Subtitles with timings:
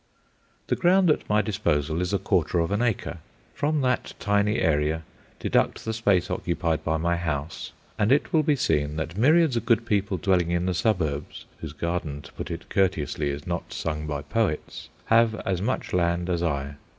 [0.65, 3.19] The ground at my disposal is a quarter of an acre.
[3.53, 5.03] From that tiny area
[5.39, 9.65] deduct the space occupied by my house, and it will be seen that myriads of
[9.67, 14.07] good people dwelling in the suburbs, whose garden, to put it courteously, is not sung
[14.07, 16.77] by poets, have as much land as I.